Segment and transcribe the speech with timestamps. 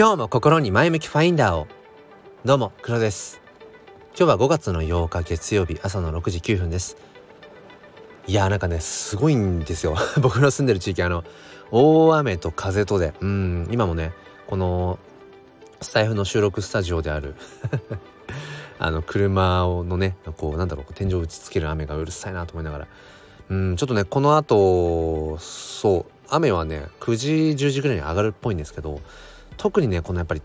[0.00, 1.66] 今日も心に前向きファインダーを。
[2.42, 3.42] どうも黒です。
[4.16, 6.96] 今日は5月の8日月曜日朝の6時9分です。
[8.26, 9.96] いやーなんかねすごいんですよ。
[10.22, 11.22] 僕の住んでる地域あの
[11.70, 13.12] 大雨と風とで。
[13.20, 14.14] うん今もね
[14.46, 14.98] この
[15.82, 17.34] スタイフの収録スタジオである
[18.80, 22.88] あの車をのねこうなんだろう天井打ちつける雨がうるさいなと思いながら。
[23.50, 27.32] うんちょっとねこの後そう雨はね9時
[27.66, 29.02] 10時ぐらいに上がるっぽいんですけど
[29.56, 30.42] 特にねこのやっぱり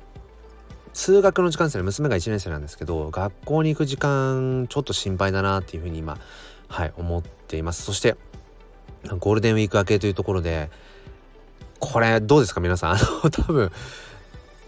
[0.94, 1.84] 通学の時間ですね。
[1.84, 6.18] 娘が1年生なんですけど学校に行く時間ちょっと心配だなっていうふうに今
[6.68, 7.84] はい思っています。
[7.84, 8.16] そして
[9.20, 10.70] ゴールデンウィーク明けというところで
[11.80, 12.92] これどうですか皆さん。
[12.92, 13.72] あの 多分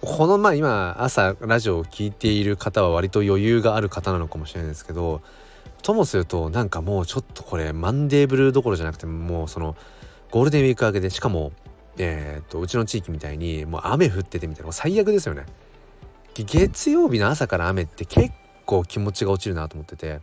[0.02, 5.22] このまあ今朝ラジオを聴いている方は割と余裕がある方なのかもしれないですけど
[5.82, 9.76] ともするとなんかもうちょっとこれマンデーブルーどころじゃなくてもうその
[10.30, 11.52] ゴールデンウィーク明けでしかも
[11.98, 15.46] えー、っとうちの地域みたいにもう雨降っててみたいな最悪ですよね。
[16.36, 18.32] 月曜日の朝から雨って結
[18.66, 20.22] 構気持ちが落ちるなと思ってて。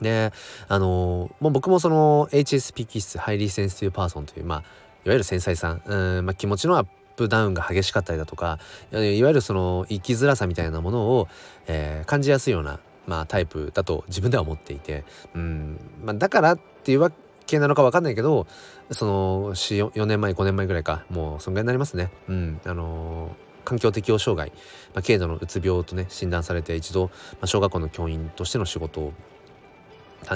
[0.00, 0.32] で
[0.68, 4.62] あのもう僕もその HSP 気質 Highly Sensitive Person というまあい
[5.08, 8.60] わゆる繊細さんうん、まあ、気持ちのアップダウンが激しかったりだとか
[8.92, 11.28] いわゆるその生きづらさみたいなものを、
[11.66, 15.04] えー、感じやすいような、まあ、タイプだと自分では思っていて
[15.34, 17.16] うん、まあ、だからっていうわけ
[17.48, 18.46] けなのか分かんないけど
[18.90, 21.04] その4年前5年前ぐらいか。
[21.10, 22.10] もうそんぐらいになりますね。
[22.28, 22.60] うん。
[22.64, 24.50] あのー環境適応障害、
[24.94, 29.12] まあ、軽度のうつ病とね診断されて一度、まあ、小学校の教員としての仕事を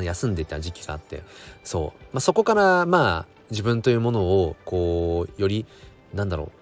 [0.02, 1.22] 休んでいた時期があって。
[1.64, 5.64] そう、まあ、そこからまあ自分というものをこうより
[6.12, 6.52] なんだろ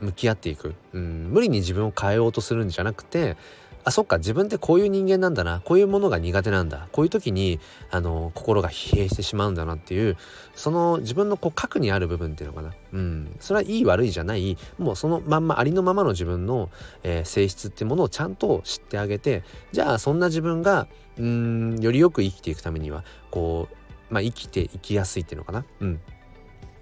[0.00, 3.36] う向き合っていく、うん、無理に自分を変えようとするんじゃなくて
[3.82, 5.62] あそっか自分ってこういう人間なんだな。
[5.64, 6.88] こういうものが苦手なんだ。
[6.92, 10.16] こういう時にあの心が疲弊してしまうんだなっていう
[10.54, 12.74] その自分のこう核にある部分っていうのかな。
[12.92, 13.36] うん。
[13.40, 14.58] それはいい悪いじゃない。
[14.78, 16.70] もうそのまんまありのままの自分の、
[17.02, 20.86] えー、性質っていうものをちゃんと知ってあげてじゃあそんな自分が
[21.18, 23.68] うんよりよく生きていくためにはこ
[24.10, 25.64] うまあ生きていきやすいっていうのかな。
[25.80, 26.00] うん。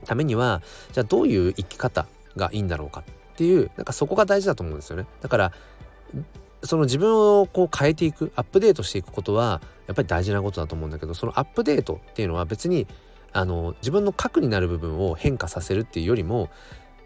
[0.05, 2.07] ためにはじゃあどういう生き方
[2.37, 5.07] がいいんだろうかっていうなんかそこが大事だと思うんですよね。
[5.21, 5.53] だから
[6.63, 12.87] その自分をこう変えていくアップデートしていくことはやっぱり大事なことだと思うんだけどそのアップデートっていうのは別に
[13.33, 16.51] あの自分の核になる部分を変化させるっていうよりも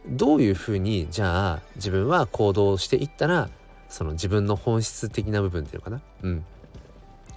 [0.06, 3.50] どういうふうにじゃあ自分は行動していったら
[3.88, 6.00] その自分の本質的な部分っていうのかな？
[6.22, 6.44] うん。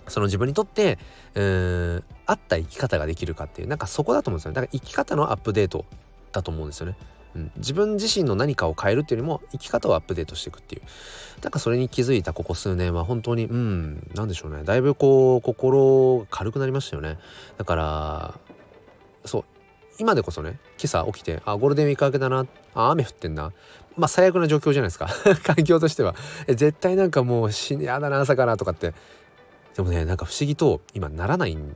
[0.08, 1.00] その自分にとって
[1.34, 4.56] うん合った生き方ができるかっていうなんかそこだと思うんですよね。
[4.56, 5.84] だから生き方のアップデート
[6.32, 6.96] だと思うんですよね。
[7.36, 10.82] うん、自分自身の何かを変えるっていうよりも生き方をアップデートしていくっていう。
[11.42, 14.64] だかそれに気づいたここ数年は本当にうん何でしょうね。
[14.64, 17.20] だいぶこう心軽くなりましたよね。
[17.58, 18.40] だから
[19.26, 19.44] そう。
[19.98, 22.48] 今でこそね今朝起きてあゴールデンウィーク明けだな。
[22.74, 23.52] あ雨降ってんな。
[23.98, 25.10] まあ最悪な状況じゃないですか。
[25.44, 26.16] 環境としては。
[26.48, 28.94] 絶対なんかもう死にやだな朝からとかって。
[29.76, 31.76] でもねなんか不思議と今ならないん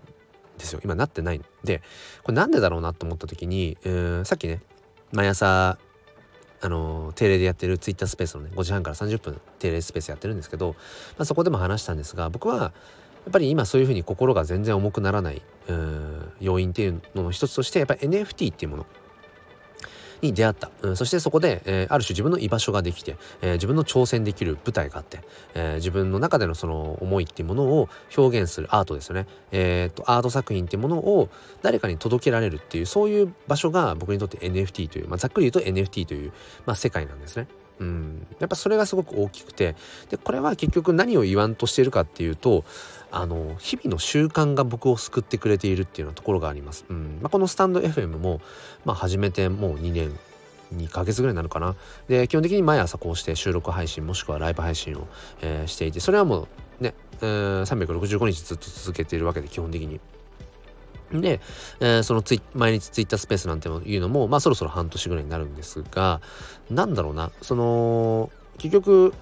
[0.58, 0.80] ですよ。
[0.84, 1.40] 今なってない。
[1.40, 1.82] んで
[2.24, 4.62] これなんでだろうなと思った時に、えー、さっきね
[5.12, 5.78] 毎朝
[6.62, 10.76] あの定例でやってるツイッタースペースのね5時半から30分定例スペースやってるんですけど、
[11.18, 12.72] まあ、そこでも話したんですが僕はや
[13.30, 15.42] っぱり今そういうふうに心が全然重くならない
[16.40, 18.86] 要因っていうのの一つとしてやっぱり NFT っていうもの。
[20.22, 25.22] に出会った、うん、そしてそこで、えー、ある種自分の居場所ができて、えー、自分の挑戦できる舞台があって、
[25.54, 31.30] えー、自分の中でのその思いっていうものを表現するアートですよね、えー、とアート作品っていうものを
[31.62, 36.34] 誰かに届けられるっていうそういう場所が僕にとって NFT という、まあ、ざっくり言うと NFT という、
[36.66, 37.48] まあ、世界なんですね。
[37.80, 39.76] うん、やっぱそれがすごく大きくて
[40.10, 42.66] でこれは結局何を言わんとしているかっていうと
[43.12, 46.86] あの日々の習慣が僕を救ってくれているっていうようなところがあります。
[46.90, 48.42] うんまあ、このスタンド FM も、
[48.86, 50.18] まあ、始めてもう2年
[50.76, 51.76] 2ヶ月ぐらいになるかな。
[52.08, 55.08] で基本的に毎朝こうして収録配信もしくはライブ配信を、
[55.42, 56.48] えー、していてそれはも
[56.80, 60.00] うね、えー、365日ずっと続けているわけで基本的に。
[61.12, 61.42] で、
[61.80, 66.22] えー、そのツイ毎日ツイッタースペースなんていうのも、まあそろそろ半年ぐらいになるんですが、
[66.70, 69.14] なんだろうな、その、結局、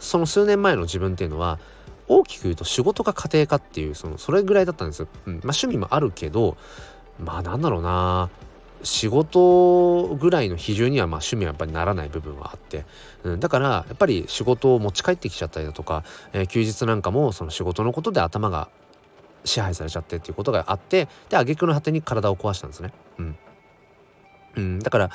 [0.00, 1.58] その数年前の自分っていうのは、
[2.08, 5.08] 大きく言うと仕事か家庭かっていう、その、それぐらいだったんですよ。
[5.26, 5.34] うん。
[5.34, 6.56] まあ趣味もあるけど、
[7.18, 8.30] まあなんだろうな、
[8.82, 12.84] 仕事ぐらいの比重にはまあ趣味はやっぱりならない部分はあって、
[13.24, 18.68] うん、だからやっぱり仕事を持ち帰ってきちゃったりだとか、えー、休日なんかもその仕事のことで頭が
[19.46, 22.92] 支配されちゃってっていうことがあってで挙句の果てに体を壊したんですね。
[23.18, 23.36] うん、
[24.56, 25.10] うん、だから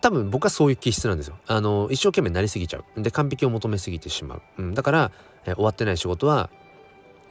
[0.00, 1.36] 多分僕はそういう気質なんですよ。
[1.46, 3.02] あの一生懸命なりすぎちゃう。
[3.02, 4.42] で完璧を求めすぎてしまう。
[4.58, 5.12] うん、だから、
[5.44, 6.48] えー、終わってない仕事は、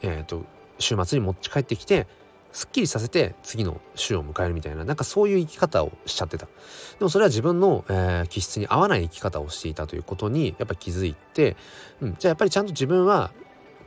[0.02, 0.44] えーと、
[0.78, 2.06] 週末に持ち帰ってきて
[2.52, 6.52] すっきりさせて次の週を迎えるみたいななんかそういう生き方をしちゃってたで
[7.00, 11.56] もそれは自分の、えー、気質に合わない生き方をしていたということにやっぱ気づいて、
[12.00, 13.30] うん、じゃあやっぱりちゃんと自分は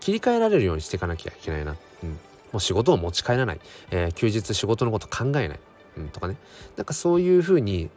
[0.03, 2.17] 切り替えられるようにしていかなきゃいけないな、うん、も
[2.55, 5.59] う仕事を持ち帰らない、えー、休日仕事のこと考えない、
[5.97, 6.35] うん、とかね。
[6.75, 7.89] なんかそういうふうに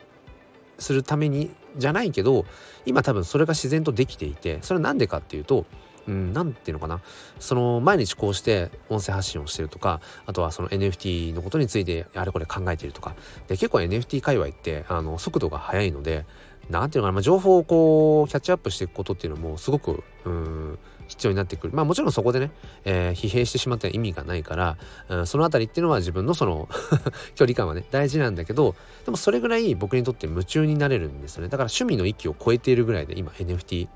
[0.79, 2.47] するためにじゃないけど
[2.85, 5.67] 今多分それが自然とできていてそれは何でかっていうと
[6.07, 7.01] うん、なんていうのかな。
[7.41, 13.17] その毎日こうして音声発信をしてるとかあとはその NFT のことについてあれこれ考えているとか。
[13.49, 16.25] で結構 NFT 界隈ってあの速度が速いので
[16.71, 21.73] なんていうのかな、まあ、情報をこうキャッチアップしていくことっていうのもすごくうん必要になってくる。
[21.73, 22.51] まあもちろんそこでね、
[22.85, 24.77] えー、疲弊してしまったら意味がないから、
[25.09, 26.69] うん、そのあたりっていうのは自分のその
[27.35, 28.75] 距離感はね大事なんだけど
[29.05, 31.49] でもそれぐらい僕にとって夢中になれるんですよね。
[31.49, 33.89] だから趣味の域を超えているぐらいで今 NFT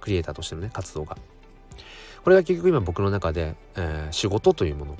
[0.00, 1.16] クリエイターとしてのね活動が。
[2.22, 4.96] これが結局今僕の中で、えー、仕事というもの。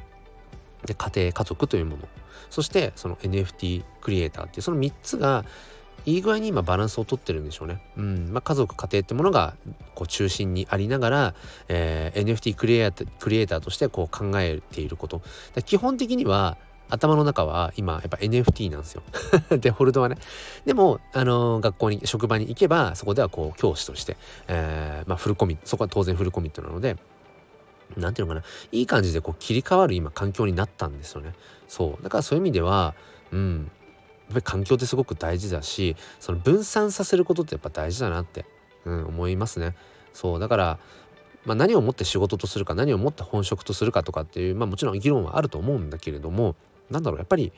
[0.86, 2.08] で家庭家族というもの。
[2.48, 5.44] そしてその NFT クリエイターっていうその3つが
[6.06, 7.82] いい具合に今バランスをとってるんでしょうね。
[7.96, 9.54] うんまあ、家族家庭ってものが
[9.94, 11.34] こう中心にありながら、
[11.68, 15.22] えー、NFT クリエイタークリエイターとしてこう考えていること
[15.64, 16.56] 基本的には
[16.90, 19.02] 頭の中は今やっぱ NFT なんですよ。
[19.58, 20.16] で、ホルドはね。
[20.66, 24.16] でも、あのー、学校に、職場に行けば、そこではこう、教師として、
[24.48, 26.96] えー、まあ、フルコミット、そこは当然フルコミットなので、
[27.96, 31.34] なんていうのかな、いい感じでこう切り替わる今環境になったんですよね。
[31.68, 32.02] そう。
[32.02, 32.94] だからそういう意味では、
[33.32, 33.70] うん、
[34.32, 38.44] ぱり環境ってすごく大事だし、その分散させることってやっぱ大事だなって、
[38.84, 39.74] うん、思いますね。
[40.12, 40.40] そう。
[40.40, 40.78] だから、
[41.44, 46.54] まあ、何をもって仕事とするか何をもって本職とするかとかっていう、まあ、もちろん議論はあると思うんだけれども
[46.90, 47.52] なんだろうやっぱり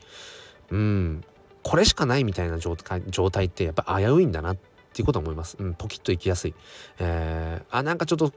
[0.71, 1.23] うん
[1.63, 4.57] これしかないみたいな状態状態ってやっぱ危ういんだなっ
[4.93, 5.57] ていうことは思います。
[5.59, 6.55] うん、ポキッといきやすい。
[6.99, 8.31] えー、あなんかちょっと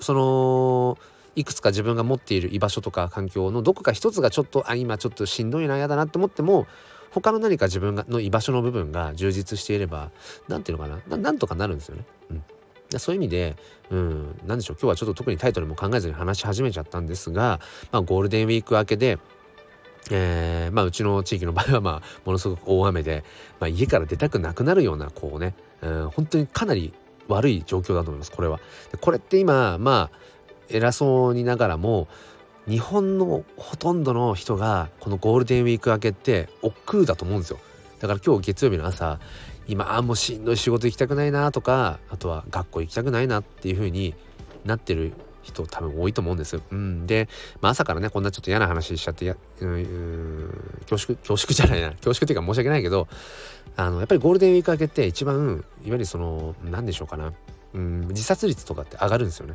[0.00, 0.98] その
[1.36, 6.66] いくつか自分が持っている居場所とか環境のどこか一つがちょっとあ今ちょっとしんどいな嫌だなって思っても
[7.14, 10.10] 他の何か自分がの居場所の部分が充実していれば
[10.48, 11.16] 何ていうのかな？
[11.16, 12.04] なんとかなるんですよね。
[12.30, 12.44] うん
[12.96, 13.56] そういう意味で、
[13.90, 14.76] うん、何でしょう？
[14.76, 17.58] 今日はちょっと特にタイトルも考えずに話し始めちゃったんですが、
[17.90, 19.18] まあ、ゴールデンウィーク明けで
[20.10, 23.24] えー、まあうちの地域の場合はまあものすごく大雨で、
[23.58, 26.92] まあ、家から出たくなくなるようなこうね、うん、本当にかなり
[27.26, 28.60] 悪い状況だと思いますこれは。
[29.00, 30.18] これって今まあ
[30.68, 32.06] 偉そうにながらも
[32.68, 37.58] 日本のほとんどの人がこのゴールデンウィーク明けって億劫だと思うんですよ。
[38.00, 39.18] だから今日月曜日の朝
[39.66, 44.14] 今あもうしんどい仕事行きたくないなとかあとは学校行きたくないなっていう風に
[44.64, 45.12] なってる
[45.42, 46.60] 人多分多いと思うんです。
[46.70, 47.28] うん、で、
[47.60, 53.08] まあ、朝からねこんなちょっと嫌な話しちゃってやうん恐縮恐縮じゃないな恐縮っていうか申し訳ないけど
[53.76, 57.32] あのやっぱりゴールデンウィーク明けって一番いわゆるその何でしょうかな
[57.74, 59.54] うん自殺率とかって上がるんですよね。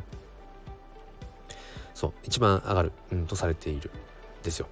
[2.00, 3.90] そう一番上がる、うん、とされている
[4.42, 4.68] ですよ。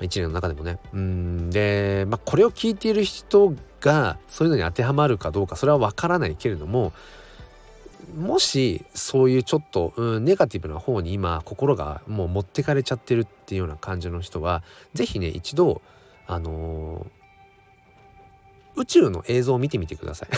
[0.00, 0.78] ま1年の中でもね。
[0.94, 6.94] うんで、まあ、これを聞いている人がそういうのに当てはまるかどうかそれは分からないけれども
[8.16, 14.62] もしそういうちょっと、うん、ネガティブな方に今心がもう持ってかれちゃってるっていうような感じの人は
[14.94, 15.82] 是非ね一度
[16.26, 20.28] あのー、宇宙の映像を見てみてください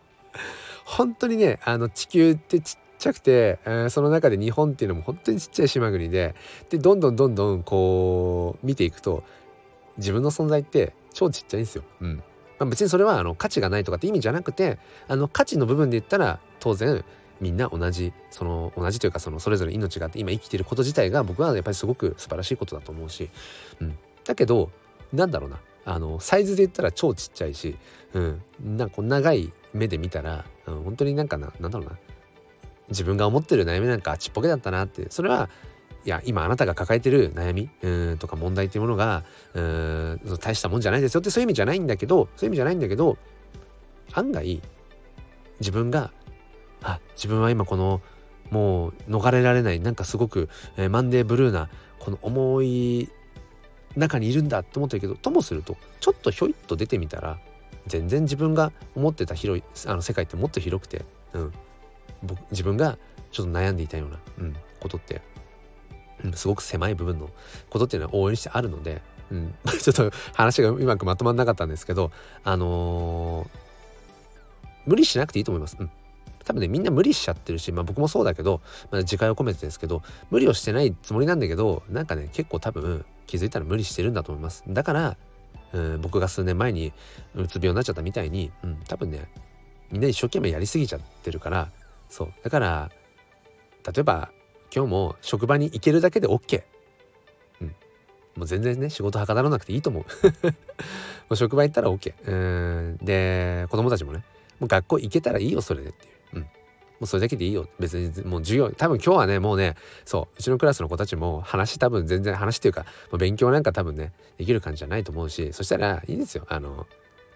[0.86, 6.34] 本当にねあの地球ってちっちゃくて、えー、その中で日本っていうのも本当にちっちゃい島国で
[6.68, 9.24] でどんどんどんどんこう見ていくと
[9.96, 11.84] 自分の存在って超ちっちゃいんですよ。
[12.00, 12.22] うん。
[12.58, 14.78] まあ、別にそれはあの価値がないとかって意味じゃなくて
[15.08, 17.04] あの価値の部分で言ったら当然
[17.40, 23.30] みんな同じその同じというかそのそれぞれ命があって今生きてること自体が僕はやっぱりすごく素晴らしいことだと思うし、
[23.80, 24.70] うん、だけど
[25.12, 25.58] なんだろうな。
[25.86, 27.76] あのサイズで言ったら超ちっちゃいし、
[28.12, 31.96] うん、なんかこう長い目で見たら、うん、本当になんかななんだろうな。
[32.90, 35.06] 自分が思ってる悩みなんかちっぽけだったなって。
[35.10, 35.48] それは
[36.04, 43.18] いや今あなたが抱えてる悩みうんとか問題っていうものがうん大したもんじゃないですよってそういう意味じゃないんだけどそういう意味じゃないんだけど
[44.12, 44.62] 案外
[45.60, 46.10] 自分が
[46.82, 48.00] あ自分は今この
[48.50, 51.68] もう逃れられないなんかすごく、えー、マンデーブルーな
[51.98, 53.10] この重い
[53.96, 57.38] 中にいるんだって思ってるけどともするとちょっとひょいっと出てみたら
[57.86, 61.04] 全然自分が思ってた広いあの世界ってもっと広くて、
[61.34, 61.52] うん、
[62.22, 62.98] 僕自分が
[63.32, 65.22] ちょっと悩んでいたような、うん、ことって
[66.24, 67.30] うん、すごく狭い部分の
[67.68, 72.10] ことっていうのは応援してあるので、うん、 ちょっと話がうまくまとまんなかったんですけど、
[72.44, 73.48] あのー、
[74.86, 75.76] 無理しなくていいと思います。
[75.78, 75.90] うん
[76.42, 78.60] 多分ねみんな無理しちゃってるし、まあ、僕もそうだけど、
[78.90, 85.16] まあ、自戒を込めてですけど無理をしてないつもりなんだけどなんかね結構多分気づいたら無理してるんだと思いますだから、
[85.74, 86.92] うん、僕が数年前に
[87.36, 89.28] うつ病になっちゃったみたいに、うん、多分ね
[89.92, 91.70] みんな一生懸命やりすぎちゃってるから
[92.10, 92.34] そう。
[92.42, 92.90] だから
[93.86, 94.30] 例えば
[94.74, 96.62] 今日も職場に行けるだけで OK、
[97.60, 97.66] うん、
[98.36, 100.04] もう全然ね仕事はかならなくていいと思う。
[101.30, 102.98] もう職場行ったら OK うん。
[103.02, 104.24] で子供たちもね
[104.58, 106.12] もう学校行けたらいいよそれでっていう。
[106.34, 106.42] うん。
[106.42, 106.48] も
[107.02, 107.68] うそれだけでいいよ。
[107.78, 110.36] 別にもう授業多分今日はねもうねそう。
[110.38, 116.44] うちのクラスの子たちも話多分全然話っていうかもう勉強なんか多分ねできる感じじゃないと思うしそしたらいいんですよ。
[116.48, 116.86] あの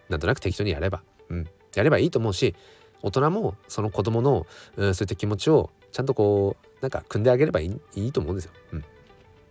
[0.09, 1.03] なんとなく適当にやれば。
[1.29, 1.49] うん。
[1.75, 2.55] やればいいと思うし
[3.05, 4.47] 大人もその子供の、
[4.77, 8.53] うん、そういった気持ちをちゃんとこうなんか組んであげればいいいいと思うんですよ。
[8.73, 8.85] うん、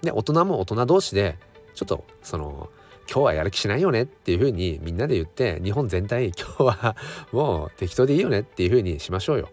[0.01, 1.37] で大人も大人同士で
[1.75, 2.69] ちょっとその
[3.09, 6.95] 今日はやる気しないよねっていう風にみんなで言って日本全体今日は
[7.31, 9.49] もう適当でいいよねっていう風にしましょうよ。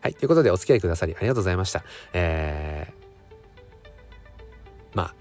[0.00, 1.84] はいということでお付き合いくださりありがとうございました。
[2.14, 5.14] えー、まあ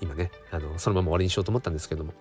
[0.00, 2.12] 今ねあのそのまま終わりにしようと思ったんですけども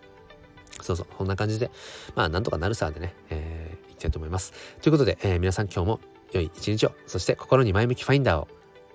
[0.81, 1.69] そうそうこんな感じで
[2.15, 3.66] まあなんとかなるさでね、えー、
[3.97, 4.53] きたいと思います。
[4.81, 5.99] ということで、えー、皆さん今日も
[6.31, 8.47] 良い一日をそして心に前向きファインダーを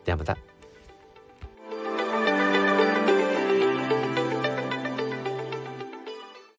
[0.04, 0.51] ではまた。